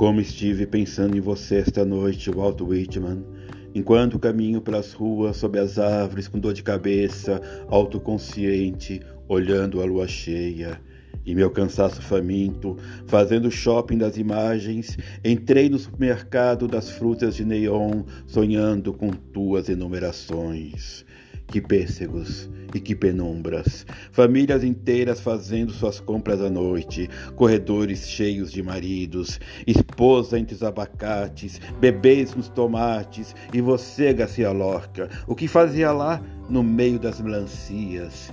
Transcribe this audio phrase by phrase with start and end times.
[0.00, 3.22] Como estive pensando em você esta noite, Walt Whitman,
[3.74, 7.38] enquanto caminho pelas ruas, sob as árvores, com dor de cabeça,
[7.68, 10.80] autoconsciente, olhando a lua cheia.
[11.26, 18.04] E meu cansaço faminto, fazendo shopping das imagens, entrei no supermercado das frutas de neon,
[18.26, 21.04] sonhando com tuas enumerações.
[21.46, 23.86] Que pêssegos e que penumbras!
[24.12, 31.60] Famílias inteiras fazendo suas compras à noite, corredores cheios de maridos, esposa entre os abacates,
[31.80, 38.30] bebês nos tomates, e você, Garcia Lorca, o que fazia lá no meio das melancias?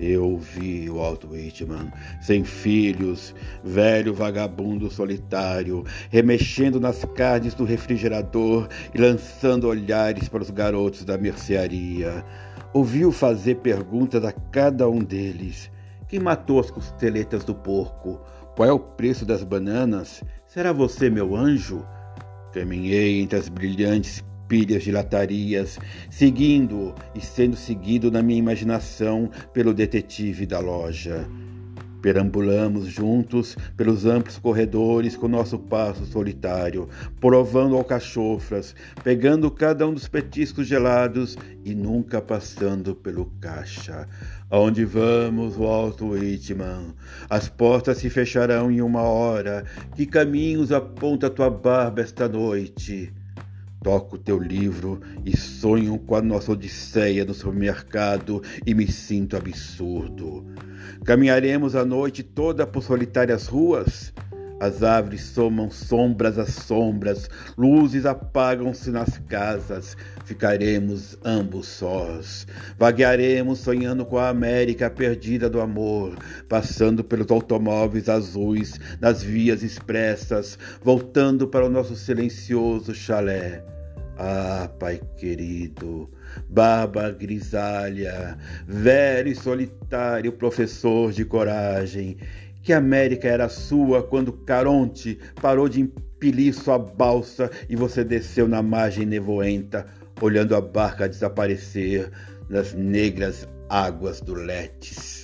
[0.00, 8.68] Eu vi o Walt Whitman, sem filhos, velho vagabundo solitário, remexendo nas carnes do refrigerador
[8.94, 12.24] e lançando olhares para os garotos da mercearia.
[12.72, 15.70] Ouviu fazer perguntas a cada um deles.
[16.06, 18.20] Quem matou as costeletas do porco?
[18.54, 20.22] Qual é o preço das bananas?
[20.46, 21.84] Será você meu anjo?
[22.52, 25.78] Caminhei entre as brilhantes pilhas de latarias,
[26.10, 31.26] seguindo e sendo seguido na minha imaginação pelo detetive da loja.
[32.00, 36.88] Perambulamos juntos pelos amplos corredores com nosso passo solitário,
[37.20, 44.06] provando alcachofras, pegando cada um dos petiscos gelados e nunca passando pelo caixa.
[44.50, 46.94] Aonde vamos, Walt Whitman?
[47.28, 49.64] As portas se fecharão em uma hora.
[49.94, 53.12] Que caminhos aponta tua barba esta noite?
[53.82, 60.44] Toco teu livro e sonho com a nossa odisseia no supermercado e me sinto absurdo.
[61.04, 64.12] Caminharemos a noite toda por solitárias ruas.
[64.60, 72.44] As árvores somam sombras às sombras, luzes apagam-se nas casas, ficaremos ambos sós.
[72.76, 76.16] Vaguearemos sonhando com a América perdida do amor,
[76.48, 83.64] passando pelos automóveis azuis, nas vias expressas, voltando para o nosso silencioso chalé.
[84.20, 86.10] Ah, Pai querido,
[86.48, 92.16] barba grisalha, velho e solitário professor de coragem,
[92.62, 98.62] que América era sua quando Caronte parou de empilir sua balsa e você desceu na
[98.62, 99.86] margem nevoenta,
[100.20, 102.10] olhando a barca desaparecer
[102.48, 105.17] nas negras águas do Letes.